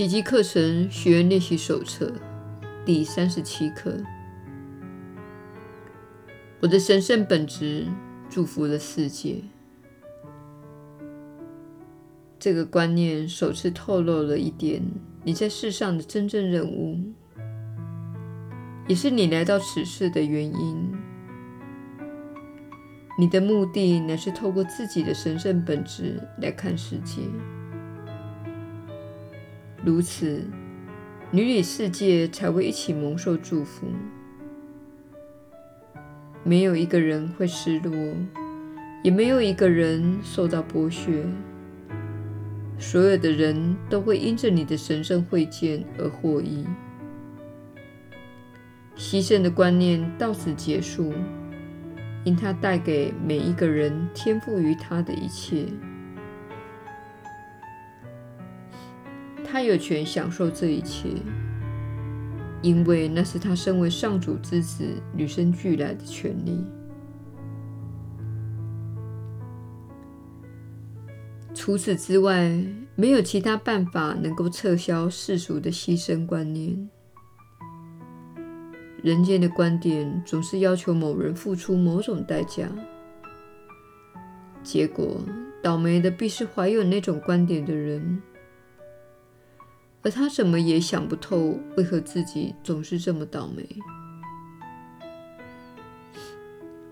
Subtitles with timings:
[0.00, 2.10] 奇迹课程学员练习手册
[2.86, 3.98] 第三十七课：
[6.58, 7.86] 我的神圣本质
[8.30, 9.42] 祝福了世界。
[12.38, 14.82] 这个观念首次透露了一点
[15.22, 16.98] 你在世上的真正任务，
[18.88, 20.92] 也是你来到此世的原因。
[23.18, 27.20] 你的目的乃是透过自己的神圣本质来看世界，
[29.84, 30.44] 如此，
[31.30, 33.86] 你与世界才会一起蒙受祝福。
[36.42, 37.92] 没有一个人会失落，
[39.02, 41.24] 也没有一个人受到剥削。
[42.78, 46.64] 所有的人都会因着你的神圣会见而获益。
[48.96, 51.12] 牺牲的观念到此结束。
[52.22, 55.64] 因它带给每一个人天赋于他的一切，
[59.50, 61.08] 他有权享受这一切，
[62.62, 64.84] 因为那是他身为上主之子
[65.16, 66.64] 与生俱来的权利。
[71.52, 72.48] 除此之外，
[72.94, 76.88] 没有其他办法能够撤销世俗的牺牲观念。
[79.02, 82.68] 人间的观点总是要求某人付出某种代价，
[84.62, 85.20] 结果
[85.62, 88.22] 倒霉的必是怀有那种观点的人，
[90.02, 93.68] 而他怎么也想不透为何自己总是这么倒霉。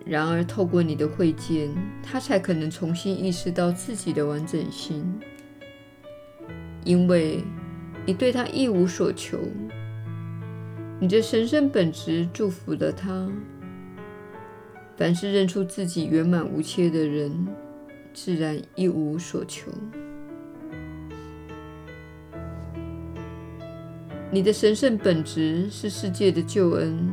[0.04, 1.70] 然而，透过你的会见，
[2.02, 5.04] 他才可能重新意识到自己的完整性，
[6.84, 7.44] 因为
[8.06, 9.38] 你对他一无所求。
[11.00, 13.28] 你的神圣本质祝福了他。
[14.96, 17.46] 凡是认出自己圆满无缺的人，
[18.12, 19.70] 自然一无所求。
[24.30, 27.08] 你的神圣本质是世界的救恩，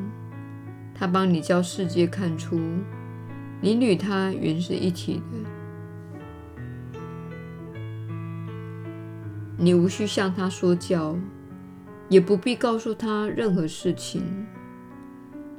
[0.94, 2.60] 他帮你叫世界看出，
[3.62, 5.50] 你与他原是一体的。
[9.58, 11.16] 你无需向他说教。
[12.08, 14.22] 也不必告诉他任何事情，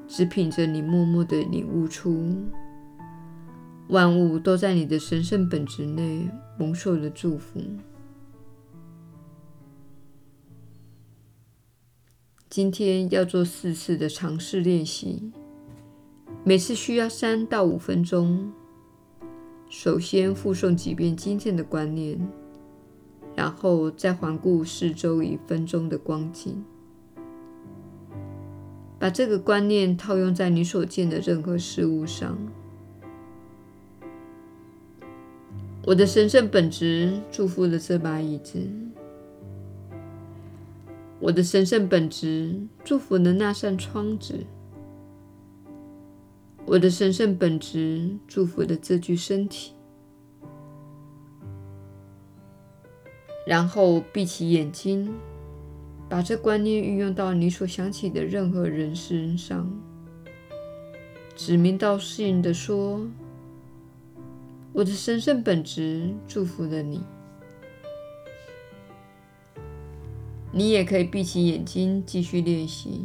[0.07, 2.37] 只凭着你默默地领悟出，
[3.89, 7.61] 万物都在你的神圣本质内蒙受了祝福。
[12.57, 15.31] 今天要做四次的尝试练习，
[16.43, 18.51] 每次需要三到五分钟。
[19.69, 22.19] 首先复诵几遍今天的观念。
[23.35, 26.65] 然后再环顾四周一分钟的光景，
[28.99, 32.39] 把这个观念套用在你所见的任何事物上。
[35.85, 38.67] 我的神圣本质祝福了这把椅子。
[41.19, 44.45] 我的神圣本质祝福了那扇窗子。
[46.67, 49.73] 我的神圣本质祝福了这具身体。
[53.47, 55.15] 然后闭起眼睛，
[56.09, 59.71] 把这观念运用到你所想起的任何人身上，
[61.37, 63.07] 指名道姓地说
[64.75, 67.01] ：“我的神圣本质祝福了你。”
[70.57, 73.05] 你也可以闭起眼睛继续练习。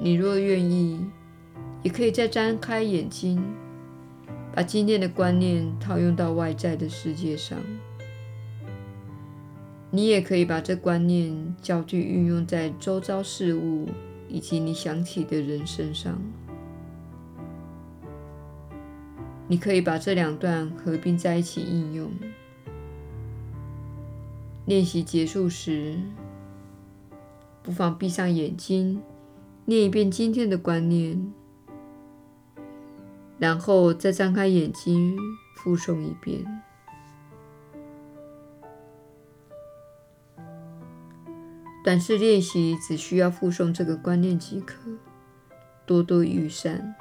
[0.00, 1.04] 你若愿意，
[1.82, 3.42] 也可以再张开眼睛，
[4.54, 7.58] 把今天的观念套用到外在的世界上。
[9.90, 13.88] 你也可以把这观念焦距运用在周遭事物
[14.28, 16.22] 以及你想起的人身上。
[19.48, 22.12] 你可以把这两段合并在一起应用。
[24.64, 25.98] 练习结束时，
[27.62, 29.02] 不妨闭上眼睛，
[29.64, 31.32] 念一遍今天的观念，
[33.38, 35.18] 然后再张开眼睛，
[35.56, 36.44] 复诵一遍。
[41.82, 44.78] 短时练习只需要复诵这个观念即可，
[45.84, 46.94] 多多益善。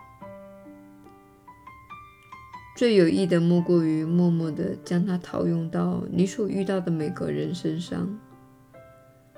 [2.82, 8.18] 最有益的莫过于默默地将它套用到你所遇到的每个人身上。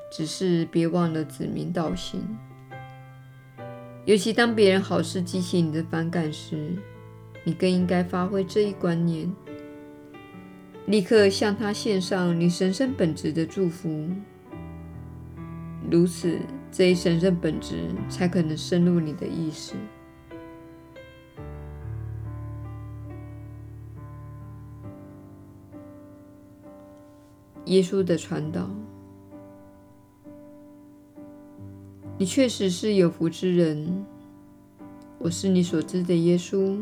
[0.10, 2.22] 只是别忘了指名道姓，
[4.06, 6.72] 尤其当别人好事激起你的反感时，
[7.44, 9.30] 你更应该发挥这一观念，
[10.86, 14.07] 立刻向他献上你神圣本质的祝福。
[15.92, 16.39] 如此，
[16.72, 19.74] 这一神圣本质才可能深入你的意识。
[27.65, 28.69] 耶稣的传导。
[32.18, 34.06] 你确实是有福之人。
[35.19, 36.77] 我是你所知的耶稣。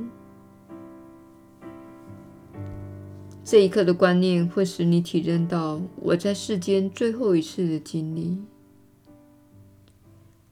[3.44, 8.40] 这一刻的观念会使你体认到我在世间最后一次的经历。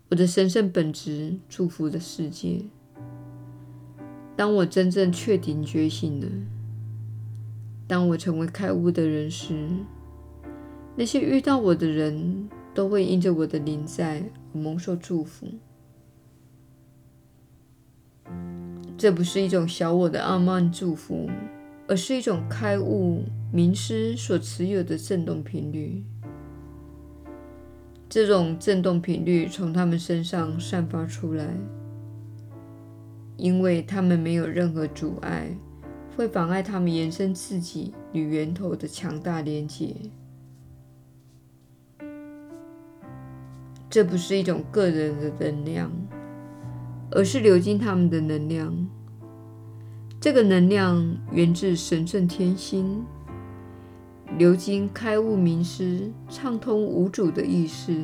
[0.09, 2.61] 我的神圣本质祝福的世界。
[4.35, 6.27] 当我真正确定觉醒了，
[7.87, 9.67] 当我成为开悟的人时，
[10.99, 14.21] 那些遇到我的人都会因着我的临在
[14.53, 15.47] 而蒙受祝福。
[18.97, 21.29] 这不是一种小我的傲慢祝福，
[21.87, 26.03] 而是一种开悟明师所持有的振动频率。
[28.09, 31.55] 这种振动频率从他们身上散发出来。
[33.37, 35.55] 因为他们没有任何阻碍，
[36.17, 39.95] 会妨碍他们延伸自己与源头的强大连接。
[43.89, 45.91] 这不是一种个人的能量，
[47.09, 48.87] 而是流经他们的能量。
[50.19, 53.03] 这个能量源自神圣天心，
[54.37, 58.03] 流经开悟明师，畅通无阻的意识，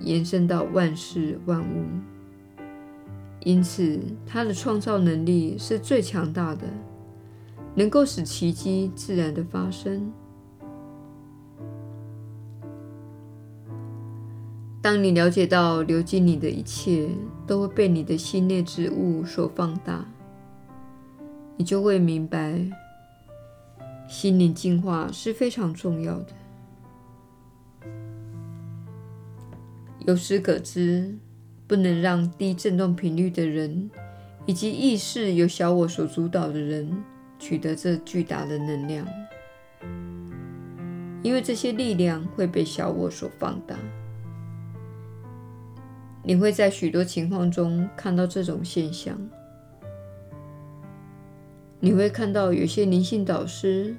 [0.00, 1.84] 延伸到万事万物。
[3.44, 6.66] 因此，他的创造能力是最强大的，
[7.76, 10.12] 能够使奇迹自然的发生。
[14.86, 17.08] 当你了解到流进你的一切
[17.44, 20.06] 都会被你的心内之物所放大，
[21.56, 22.64] 你就会明白，
[24.06, 26.28] 心灵净化是非常重要的。
[30.06, 31.16] 由此可知。
[31.66, 33.90] 不能让低振动频率的人，
[34.46, 36.96] 以及意识由小我所主导的人
[37.40, 39.04] 取得这巨大的能量，
[41.24, 43.76] 因为这些力量会被小我所放大。
[46.28, 49.16] 你会在许多情况中看到这种现象。
[51.78, 53.94] 你会看到有些灵性导师，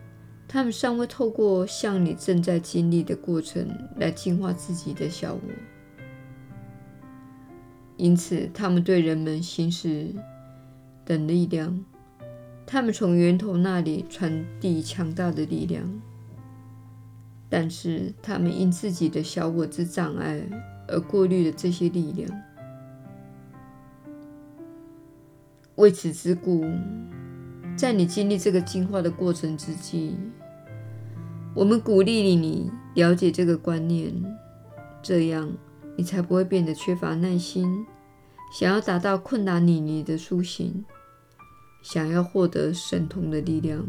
[0.46, 3.66] 他们尚未透过像你正在经历的过程
[3.96, 5.42] 来净化自己的小我。
[7.96, 10.14] 因此，他们对人们行使
[11.06, 11.82] 等力量，
[12.66, 15.90] 他们从源头那里传递强大的力量，
[17.48, 20.42] 但是他们因自己的小我之障碍
[20.88, 22.30] 而过滤了这些力量。
[25.76, 26.66] 为此之故，
[27.76, 30.18] 在你经历这个进化的过程之际，
[31.54, 34.14] 我们鼓励你了解这个观念，
[35.02, 35.52] 这样。
[36.00, 37.84] 你才不会变得缺乏耐心，
[38.54, 40.86] 想要达到困难你你的苏醒，
[41.82, 43.84] 想要获得神通的力量，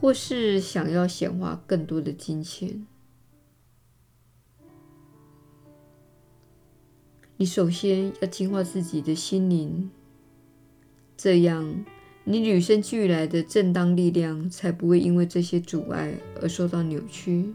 [0.00, 2.86] 或是想要显化更多的金钱。
[7.40, 9.88] 你首先要净化自己的心灵，
[11.16, 11.84] 这样
[12.24, 17.54] 你与生俱来的正当力量才不会因为这些阻碍而受到扭曲。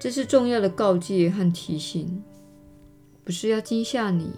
[0.00, 2.22] 这是重要的告诫和提醒，
[3.22, 4.30] 不是要惊吓你，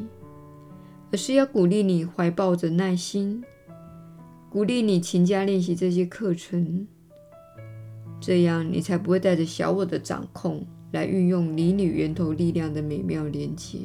[1.13, 3.45] 而是要鼓励你怀抱着耐心，
[4.51, 6.89] 鼓励你勤加练习这些课程，
[8.21, 10.67] 这样你才不会带着小我的掌控
[10.97, 13.79] 来运用离你源头力量的美妙连接。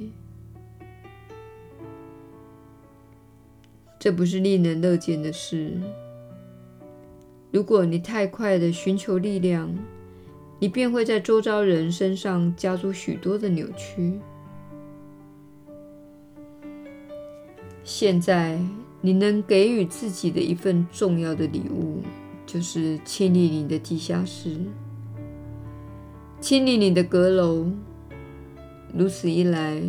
[4.00, 5.74] 这不是令人乐见的事。
[7.52, 9.78] 如果你太快地寻求力量，
[10.58, 14.18] 你便会在周遭人身上加诸许多的扭曲。
[17.84, 18.58] 现在，
[19.02, 22.02] 你能给予自己的一份重要的礼物，
[22.46, 24.56] 就是清理你的地下室，
[26.42, 27.68] 清理你的阁楼。
[28.98, 29.80] 如此一来，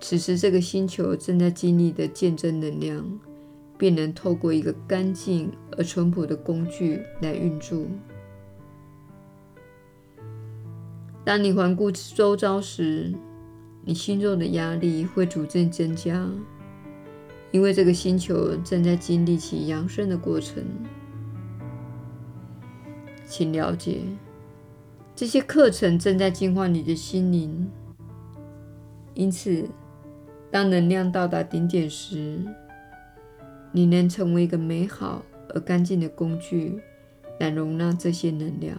[0.00, 3.20] 此时这个星球正在经历的见证能量，
[3.76, 7.84] 便能透过一个干净而淳朴的工具来运作。
[11.22, 13.12] 当你环顾周遭时，
[13.84, 16.26] 你心中的压力会逐渐增加，
[17.50, 20.64] 因为这个星球正在经历其扬升的过程。
[23.26, 24.00] 请了解，
[25.18, 27.68] 这些课程正在净化你的心灵。
[29.14, 29.68] 因此，
[30.48, 32.40] 当能量到达顶点时，
[33.72, 36.80] 你能成为一个美好而干净的工具，
[37.40, 38.78] 来容纳这些能量。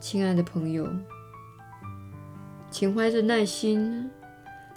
[0.00, 0.88] 亲爱的朋友，
[2.68, 4.10] 请怀着耐心，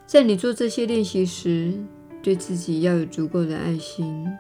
[0.06, 1.74] 在你做这些练习时，
[2.22, 4.32] 对自己要有足够的爱心，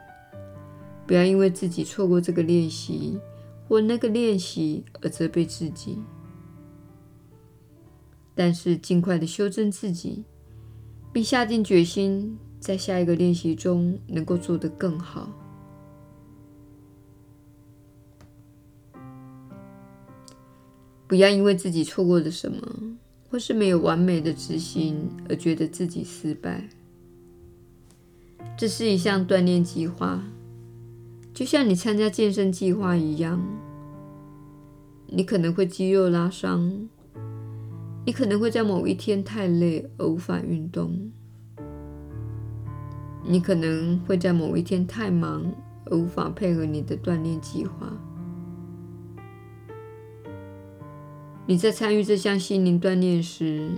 [1.11, 3.19] 不要因为自己错过这个练习
[3.67, 5.97] 或那个练习而责备自己，
[8.33, 10.23] 但是尽快的修正自己，
[11.11, 15.29] 并下定决心，在下一个练习中能够做得更好。
[21.09, 22.57] 不要因为自己错过了什么，
[23.29, 26.69] 或是没有完美的执行而觉得自己失败。
[28.57, 30.23] 这是一项锻炼计划，
[31.33, 33.41] 就像你参加健身计划一样。
[35.13, 36.87] 你可能会肌肉拉伤，
[38.05, 41.11] 你可能会在某一天太累而无法运动，
[43.25, 45.53] 你可能会在某一天太忙
[45.87, 47.91] 而无法配合你的锻炼计划。
[51.45, 53.71] 你在参与这项心灵锻炼时，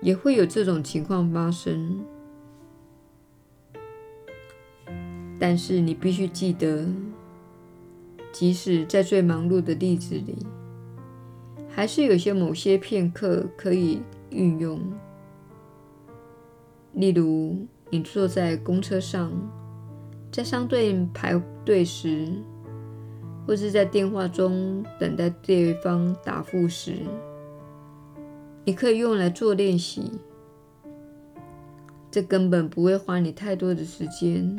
[0.00, 2.02] 也会有这种情况发生。
[5.44, 6.86] 但是你必须记得，
[8.30, 10.36] 即使在最忙碌的日子里，
[11.68, 14.80] 还是有些某些片刻可以运用。
[16.92, 19.32] 例如，你坐在公车上，
[20.30, 22.28] 在商店排队时，
[23.44, 26.98] 或是在电话中等待对方答复时，
[28.64, 30.12] 你可以用来做练习。
[32.12, 34.56] 这根本不会花你太多的时间。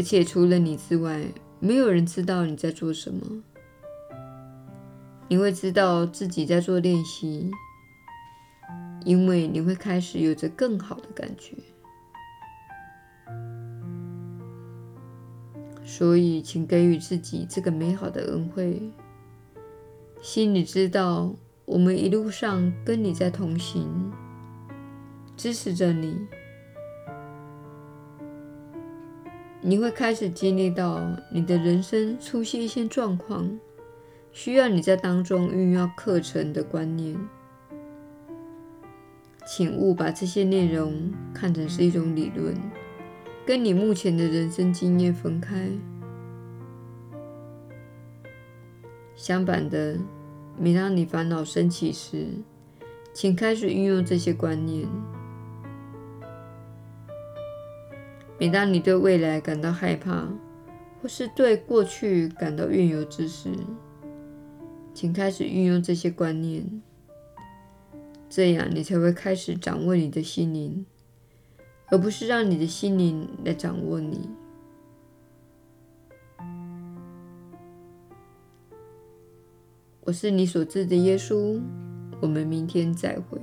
[0.00, 1.26] 而且除了你之外，
[1.58, 3.20] 没有人知道你在做什么。
[5.28, 7.50] 你会知道自己在做练习，
[9.04, 11.54] 因为你会开始有着更好的感觉。
[15.84, 18.90] 所以，请给予自己这个美好的恩惠，
[20.22, 21.34] 心里知道
[21.66, 24.10] 我们一路上跟你在同行，
[25.36, 26.26] 支持着你。
[29.62, 33.58] 你会开始经历到你的人生出现一些状况，
[34.32, 37.14] 需要你在当中运用课程的观念。
[39.46, 42.54] 请勿把这些内容看成是一种理论，
[43.44, 45.68] 跟你目前的人生经验分开。
[49.14, 49.98] 相反的，
[50.56, 52.26] 每当你烦恼升起时，
[53.12, 54.88] 请开始运用这些观念。
[58.40, 60.26] 每当你对未来感到害怕，
[61.02, 63.50] 或是对过去感到怨尤之时，
[64.94, 66.64] 请开始运用这些观念，
[68.30, 70.86] 这样你才会开始掌握你的心灵，
[71.90, 74.30] 而不是让你的心灵来掌握你。
[80.00, 81.60] 我是你所知的耶稣，
[82.22, 83.38] 我们明天再会。